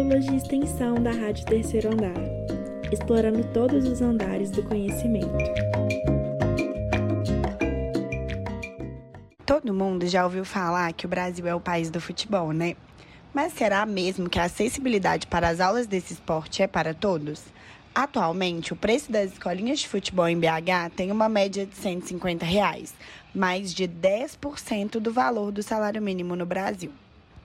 pílulas 0.00 0.24
de 0.24 0.36
extensão 0.36 0.94
da 0.94 1.10
Rádio 1.10 1.44
Terceiro 1.44 1.92
Andar, 1.92 2.14
explorando 2.90 3.44
todos 3.52 3.86
os 3.86 4.00
andares 4.00 4.50
do 4.50 4.62
conhecimento. 4.62 5.28
Todo 9.44 9.74
mundo 9.74 10.06
já 10.06 10.24
ouviu 10.24 10.42
falar 10.42 10.90
que 10.94 11.04
o 11.04 11.08
Brasil 11.08 11.46
é 11.46 11.54
o 11.54 11.60
país 11.60 11.90
do 11.90 12.00
futebol, 12.00 12.50
né? 12.50 12.76
Mas 13.34 13.52
será 13.52 13.84
mesmo 13.84 14.30
que 14.30 14.38
a 14.38 14.44
acessibilidade 14.44 15.26
para 15.26 15.50
as 15.50 15.60
aulas 15.60 15.86
desse 15.86 16.14
esporte 16.14 16.62
é 16.62 16.66
para 16.66 16.94
todos? 16.94 17.44
Atualmente, 17.94 18.72
o 18.72 18.76
preço 18.76 19.12
das 19.12 19.32
escolinhas 19.32 19.80
de 19.80 19.88
futebol 19.88 20.26
em 20.26 20.40
BH 20.40 20.94
tem 20.96 21.12
uma 21.12 21.28
média 21.28 21.66
de 21.66 21.74
150 21.74 22.46
reais, 22.46 22.94
mais 23.34 23.74
de 23.74 23.86
10% 23.86 24.92
do 24.92 25.12
valor 25.12 25.52
do 25.52 25.62
salário 25.62 26.00
mínimo 26.00 26.34
no 26.34 26.46
Brasil. 26.46 26.90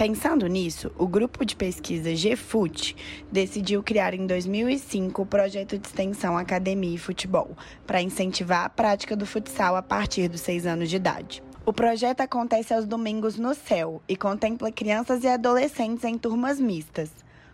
Pensando 0.00 0.46
nisso, 0.46 0.90
o 0.96 1.06
grupo 1.06 1.44
de 1.44 1.54
pesquisa 1.54 2.08
GFUT 2.14 2.96
decidiu 3.30 3.82
criar 3.82 4.14
em 4.14 4.26
2005 4.26 5.20
o 5.20 5.26
projeto 5.26 5.76
de 5.76 5.86
extensão 5.86 6.38
Academia 6.38 6.94
e 6.94 6.96
Futebol, 6.96 7.54
para 7.86 8.00
incentivar 8.00 8.64
a 8.64 8.70
prática 8.70 9.14
do 9.14 9.26
futsal 9.26 9.76
a 9.76 9.82
partir 9.82 10.26
dos 10.26 10.40
seis 10.40 10.64
anos 10.64 10.88
de 10.88 10.96
idade. 10.96 11.42
O 11.66 11.72
projeto 11.74 12.22
acontece 12.22 12.72
aos 12.72 12.86
domingos 12.86 13.36
no 13.36 13.54
CEL 13.54 14.00
e 14.08 14.16
contempla 14.16 14.72
crianças 14.72 15.22
e 15.22 15.28
adolescentes 15.28 16.02
em 16.04 16.16
turmas 16.16 16.58
mistas. 16.58 17.10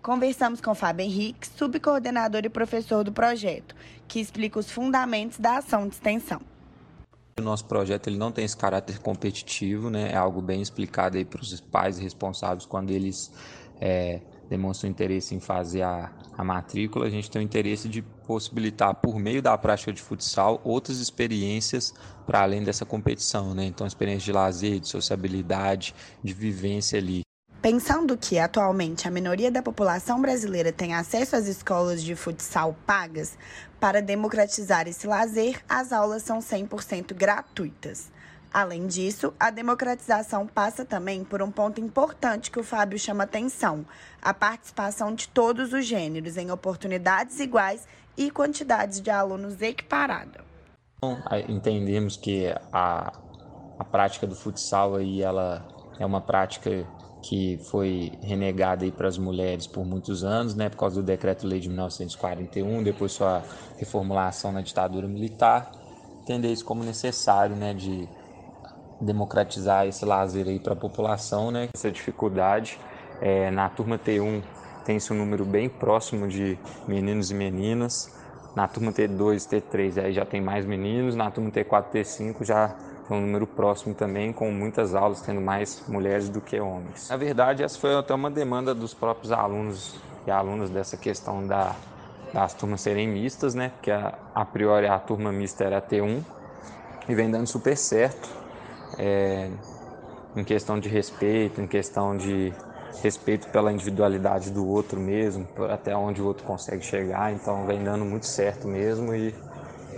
Conversamos 0.00 0.60
com 0.60 0.76
Fábio 0.76 1.06
Henrique, 1.06 1.44
subcoordenador 1.44 2.42
e 2.44 2.48
professor 2.48 3.02
do 3.02 3.10
projeto, 3.10 3.74
que 4.06 4.20
explica 4.20 4.60
os 4.60 4.70
fundamentos 4.70 5.40
da 5.40 5.56
ação 5.56 5.88
de 5.88 5.94
extensão. 5.94 6.40
O 7.38 7.42
nosso 7.42 7.64
projeto 7.66 8.08
ele 8.08 8.16
não 8.16 8.32
tem 8.32 8.44
esse 8.44 8.56
caráter 8.56 8.98
competitivo, 8.98 9.90
né? 9.90 10.10
é 10.12 10.16
algo 10.16 10.42
bem 10.42 10.60
explicado 10.60 11.16
aí 11.16 11.24
para 11.24 11.40
os 11.40 11.60
pais 11.60 11.98
responsáveis 11.98 12.66
quando 12.66 12.90
eles 12.90 13.32
é, 13.80 14.20
demonstram 14.48 14.90
interesse 14.90 15.34
em 15.34 15.40
fazer 15.40 15.82
a, 15.82 16.12
a 16.36 16.42
matrícula. 16.42 17.06
A 17.06 17.10
gente 17.10 17.30
tem 17.30 17.40
o 17.40 17.44
interesse 17.44 17.88
de 17.88 18.02
possibilitar, 18.02 18.94
por 18.94 19.18
meio 19.18 19.40
da 19.40 19.56
prática 19.56 19.92
de 19.92 20.02
futsal, 20.02 20.60
outras 20.64 20.98
experiências 20.98 21.94
para 22.26 22.42
além 22.42 22.62
dessa 22.62 22.84
competição. 22.84 23.54
Né? 23.54 23.66
Então, 23.66 23.86
experiência 23.86 24.24
de 24.24 24.32
lazer, 24.32 24.80
de 24.80 24.88
sociabilidade, 24.88 25.94
de 26.22 26.32
vivência 26.32 26.98
ali. 26.98 27.27
Pensando 27.70 28.16
que 28.16 28.38
atualmente 28.38 29.06
a 29.06 29.10
minoria 29.10 29.50
da 29.50 29.62
população 29.62 30.22
brasileira 30.22 30.72
tem 30.72 30.94
acesso 30.94 31.36
às 31.36 31.46
escolas 31.46 32.02
de 32.02 32.16
futsal 32.16 32.74
pagas, 32.86 33.36
para 33.78 34.00
democratizar 34.00 34.88
esse 34.88 35.06
lazer, 35.06 35.62
as 35.68 35.92
aulas 35.92 36.22
são 36.22 36.38
100% 36.38 37.12
gratuitas. 37.12 38.10
Além 38.50 38.86
disso, 38.86 39.34
a 39.38 39.50
democratização 39.50 40.46
passa 40.46 40.82
também 40.82 41.22
por 41.22 41.42
um 41.42 41.50
ponto 41.50 41.78
importante 41.78 42.50
que 42.50 42.58
o 42.58 42.64
Fábio 42.64 42.98
chama 42.98 43.24
atenção: 43.24 43.84
a 44.22 44.32
participação 44.32 45.14
de 45.14 45.28
todos 45.28 45.74
os 45.74 45.84
gêneros 45.84 46.38
em 46.38 46.50
oportunidades 46.50 47.38
iguais 47.38 47.86
e 48.16 48.30
quantidades 48.30 48.98
de 48.98 49.10
alunos 49.10 49.60
equiparada. 49.60 50.42
Então, 50.96 51.18
entendemos 51.46 52.16
que 52.16 52.46
a, 52.72 53.12
a 53.78 53.84
prática 53.84 54.26
do 54.26 54.34
futsal 54.34 54.96
aí, 54.96 55.20
ela 55.20 55.76
é 55.98 56.06
uma 56.06 56.20
prática 56.20 56.86
que 57.22 57.58
foi 57.70 58.12
renegada 58.22 58.84
aí 58.84 58.92
para 58.92 59.08
as 59.08 59.18
mulheres 59.18 59.66
por 59.66 59.84
muitos 59.84 60.22
anos, 60.22 60.54
né, 60.54 60.68
por 60.68 60.76
causa 60.76 61.00
do 61.00 61.06
Decreto-Lei 61.06 61.60
de 61.60 61.68
1941, 61.68 62.82
depois 62.82 63.12
sua 63.12 63.42
reformulação 63.76 64.52
na 64.52 64.60
ditadura 64.60 65.08
militar, 65.08 65.70
entender 66.22 66.52
isso 66.52 66.64
como 66.64 66.84
necessário, 66.84 67.56
né, 67.56 67.74
de 67.74 68.08
democratizar 69.00 69.86
esse 69.86 70.04
lazer 70.04 70.46
aí 70.46 70.58
para 70.58 70.72
a 70.72 70.76
população, 70.76 71.50
né, 71.50 71.68
essa 71.74 71.90
dificuldade. 71.90 72.78
É, 73.20 73.50
na 73.50 73.68
turma 73.68 73.98
T1 73.98 74.42
tem-se 74.84 75.12
um 75.12 75.16
número 75.16 75.44
bem 75.44 75.68
próximo 75.68 76.28
de 76.28 76.58
meninos 76.86 77.30
e 77.30 77.34
meninas, 77.34 78.16
na 78.54 78.66
turma 78.66 78.92
T2 78.92 79.46
T3 79.46 80.02
aí 80.02 80.12
já 80.12 80.24
tem 80.24 80.40
mais 80.40 80.64
meninos, 80.64 81.14
na 81.14 81.30
turma 81.30 81.50
T4 81.50 81.90
T5 81.92 82.44
já 82.44 82.74
um 83.16 83.20
número 83.20 83.46
próximo 83.46 83.94
também, 83.94 84.32
com 84.32 84.50
muitas 84.50 84.94
aulas 84.94 85.20
tendo 85.20 85.40
mais 85.40 85.82
mulheres 85.88 86.28
do 86.28 86.40
que 86.40 86.60
homens. 86.60 87.08
Na 87.08 87.16
verdade, 87.16 87.62
essa 87.62 87.78
foi 87.78 87.94
até 87.94 88.14
uma 88.14 88.30
demanda 88.30 88.74
dos 88.74 88.92
próprios 88.92 89.32
alunos 89.32 89.94
e 90.26 90.30
alunas 90.30 90.70
dessa 90.70 90.96
questão 90.96 91.46
da, 91.46 91.74
das 92.32 92.54
turmas 92.54 92.80
serem 92.80 93.08
mistas, 93.08 93.54
né? 93.54 93.70
Porque 93.70 93.90
a, 93.90 94.14
a 94.34 94.44
priori 94.44 94.86
a 94.86 94.98
turma 94.98 95.32
mista 95.32 95.64
era 95.64 95.80
T1 95.80 96.22
e 97.08 97.14
vem 97.14 97.30
dando 97.30 97.46
super 97.46 97.76
certo 97.76 98.28
é, 98.98 99.50
em 100.36 100.44
questão 100.44 100.78
de 100.78 100.88
respeito, 100.88 101.60
em 101.60 101.66
questão 101.66 102.16
de 102.16 102.52
respeito 103.02 103.48
pela 103.48 103.72
individualidade 103.72 104.50
do 104.50 104.66
outro 104.66 105.00
mesmo, 105.00 105.46
até 105.70 105.96
onde 105.96 106.20
o 106.20 106.26
outro 106.26 106.44
consegue 106.44 106.84
chegar. 106.84 107.32
Então 107.32 107.64
vem 107.66 107.82
dando 107.82 108.04
muito 108.04 108.26
certo 108.26 108.66
mesmo 108.66 109.14
e 109.14 109.34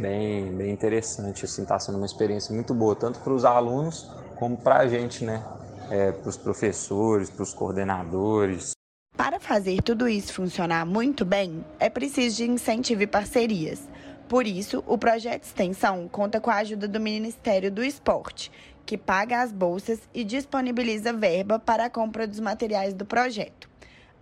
bem, 0.00 0.50
bem 0.52 0.70
interessante. 0.70 1.44
Assim, 1.44 1.62
está 1.62 1.78
sendo 1.78 1.96
uma 1.96 2.06
experiência 2.06 2.54
muito 2.54 2.74
boa, 2.74 2.96
tanto 2.96 3.20
para 3.20 3.32
os 3.32 3.44
alunos 3.44 4.10
como 4.36 4.56
para 4.56 4.78
a 4.78 4.88
gente, 4.88 5.24
né? 5.24 5.44
É, 5.90 6.12
para 6.12 6.28
os 6.28 6.36
professores, 6.36 7.28
para 7.28 7.42
os 7.42 7.52
coordenadores. 7.52 8.70
Para 9.16 9.38
fazer 9.38 9.82
tudo 9.82 10.08
isso 10.08 10.32
funcionar 10.32 10.86
muito 10.86 11.24
bem, 11.24 11.64
é 11.78 11.90
preciso 11.90 12.36
de 12.36 12.50
incentivo 12.50 13.02
e 13.02 13.06
parcerias. 13.06 13.86
Por 14.28 14.46
isso, 14.46 14.84
o 14.86 14.96
projeto 14.96 15.42
Extensão 15.42 16.08
conta 16.08 16.40
com 16.40 16.50
a 16.50 16.56
ajuda 16.56 16.86
do 16.86 17.00
Ministério 17.00 17.70
do 17.70 17.82
Esporte, 17.82 18.50
que 18.86 18.96
paga 18.96 19.42
as 19.42 19.52
bolsas 19.52 19.98
e 20.14 20.22
disponibiliza 20.22 21.12
verba 21.12 21.58
para 21.58 21.86
a 21.86 21.90
compra 21.90 22.26
dos 22.26 22.38
materiais 22.38 22.94
do 22.94 23.04
projeto. 23.04 23.68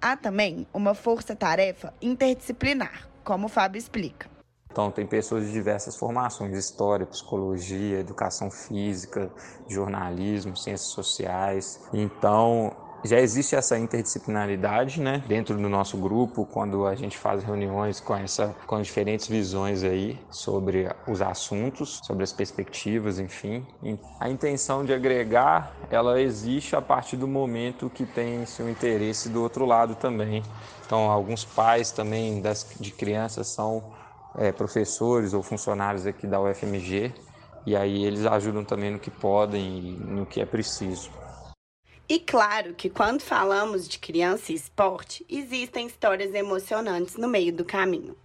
Há 0.00 0.16
também 0.16 0.66
uma 0.72 0.94
força-tarefa 0.94 1.92
interdisciplinar, 2.00 3.08
como 3.22 3.46
o 3.46 3.50
Fábio 3.50 3.78
explica. 3.78 4.37
Então, 4.70 4.90
tem 4.90 5.06
pessoas 5.06 5.46
de 5.46 5.52
diversas 5.52 5.96
formações: 5.96 6.56
história, 6.56 7.06
psicologia, 7.06 7.98
educação 7.98 8.50
física, 8.50 9.30
jornalismo, 9.68 10.56
ciências 10.56 10.90
sociais. 10.90 11.80
Então, 11.92 12.72
já 13.04 13.20
existe 13.20 13.54
essa 13.54 13.78
interdisciplinaridade, 13.78 15.00
né, 15.00 15.22
dentro 15.26 15.56
do 15.56 15.68
nosso 15.68 15.96
grupo, 15.96 16.44
quando 16.44 16.84
a 16.84 16.96
gente 16.96 17.16
faz 17.16 17.44
reuniões 17.44 18.00
com 18.00 18.16
essa 18.16 18.54
com 18.66 18.80
diferentes 18.82 19.28
visões 19.28 19.84
aí 19.84 20.18
sobre 20.30 20.88
os 21.06 21.22
assuntos, 21.22 22.00
sobre 22.04 22.24
as 22.24 22.32
perspectivas, 22.32 23.20
enfim. 23.20 23.64
A 24.18 24.28
intenção 24.28 24.84
de 24.84 24.92
agregar, 24.92 25.72
ela 25.90 26.20
existe 26.20 26.74
a 26.74 26.82
partir 26.82 27.16
do 27.16 27.28
momento 27.28 27.88
que 27.88 28.04
tem 28.04 28.44
seu 28.46 28.68
interesse 28.68 29.28
do 29.28 29.42
outro 29.42 29.64
lado 29.64 29.94
também. 29.94 30.42
Então, 30.84 31.10
alguns 31.10 31.44
pais 31.44 31.92
também 31.92 32.40
das, 32.40 32.66
de 32.80 32.90
crianças 32.90 33.46
são 33.46 33.92
é, 34.36 34.52
professores 34.52 35.32
ou 35.32 35.42
funcionários 35.42 36.06
aqui 36.06 36.26
da 36.26 36.40
UFMG 36.40 37.12
e 37.66 37.76
aí 37.76 38.04
eles 38.04 38.24
ajudam 38.24 38.64
também 38.64 38.90
no 38.90 38.98
que 38.98 39.10
podem 39.10 39.78
e 39.78 39.92
no 39.92 40.24
que 40.24 40.40
é 40.40 40.46
preciso. 40.46 41.10
E 42.08 42.18
claro 42.18 42.74
que 42.74 42.88
quando 42.88 43.20
falamos 43.20 43.86
de 43.86 43.98
criança 43.98 44.52
e 44.52 44.54
esporte, 44.54 45.26
existem 45.28 45.86
histórias 45.86 46.32
emocionantes 46.32 47.16
no 47.16 47.28
meio 47.28 47.52
do 47.52 47.66
caminho. 47.66 48.16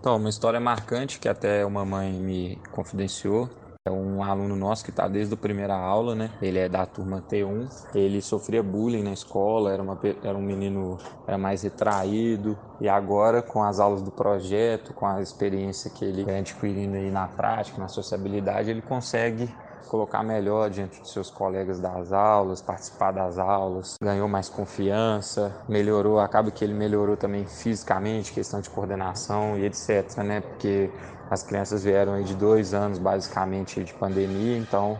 Então, 0.00 0.16
uma 0.16 0.28
história 0.28 0.58
marcante 0.58 1.20
que 1.20 1.28
até 1.28 1.64
uma 1.64 1.84
mãe 1.84 2.10
me 2.12 2.56
confidenciou 2.72 3.48
é 3.84 3.90
um 3.90 4.22
aluno 4.22 4.54
nosso 4.54 4.84
que 4.84 4.90
está 4.90 5.08
desde 5.08 5.34
a 5.34 5.36
primeira 5.36 5.74
aula, 5.74 6.14
né? 6.14 6.30
Ele 6.40 6.58
é 6.58 6.68
da 6.68 6.86
turma 6.86 7.20
T1. 7.20 7.68
Ele 7.92 8.22
sofria 8.22 8.62
bullying 8.62 9.02
na 9.02 9.12
escola, 9.12 9.72
era, 9.72 9.82
uma, 9.82 9.98
era 10.22 10.38
um 10.38 10.42
menino 10.42 10.98
era 11.26 11.36
mais 11.36 11.62
retraído. 11.62 12.56
E 12.80 12.88
agora, 12.88 13.42
com 13.42 13.60
as 13.60 13.80
aulas 13.80 14.00
do 14.00 14.12
projeto, 14.12 14.94
com 14.94 15.04
a 15.04 15.20
experiência 15.20 15.90
que 15.90 16.04
ele 16.04 16.24
vem 16.24 16.38
adquirindo 16.38 16.96
aí 16.96 17.10
na 17.10 17.26
prática, 17.26 17.80
na 17.80 17.88
sociabilidade, 17.88 18.70
ele 18.70 18.82
consegue 18.82 19.52
colocar 19.88 20.22
melhor 20.22 20.70
diante 20.70 21.00
de 21.00 21.08
seus 21.08 21.30
colegas 21.30 21.80
das 21.80 22.12
aulas, 22.12 22.60
participar 22.60 23.12
das 23.12 23.38
aulas, 23.38 23.94
ganhou 24.02 24.28
mais 24.28 24.48
confiança, 24.48 25.52
melhorou, 25.68 26.18
acaba 26.18 26.50
que 26.50 26.64
ele 26.64 26.74
melhorou 26.74 27.16
também 27.16 27.46
fisicamente, 27.46 28.32
questão 28.32 28.60
de 28.60 28.70
coordenação 28.70 29.58
e 29.58 29.66
etc, 29.66 30.18
né? 30.18 30.40
Porque 30.40 30.90
as 31.30 31.42
crianças 31.42 31.84
vieram 31.84 32.14
aí 32.14 32.24
de 32.24 32.34
dois 32.34 32.74
anos, 32.74 32.98
basicamente, 32.98 33.82
de 33.82 33.94
pandemia, 33.94 34.58
então 34.58 34.98